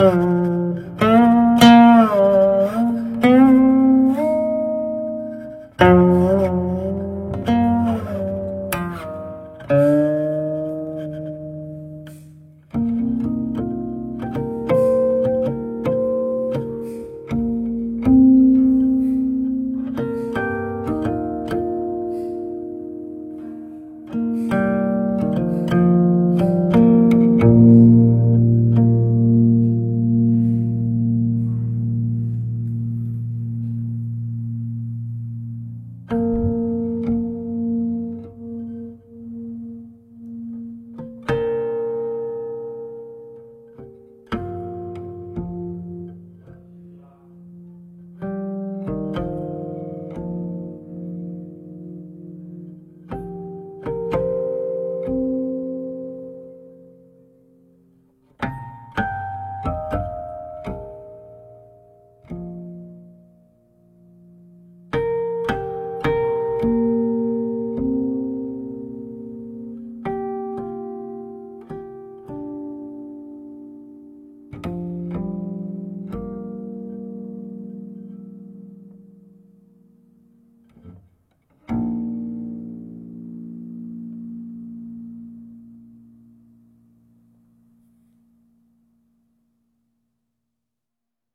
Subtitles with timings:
[0.00, 0.47] Uh...